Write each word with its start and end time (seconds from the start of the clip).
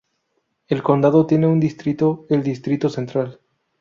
El 0.67 0.81
condado 0.81 1.27
tiene 1.27 1.45
un 1.45 1.59
distrito: 1.59 2.25
el 2.29 2.41
distrito 2.41 2.89
central. 2.89 3.39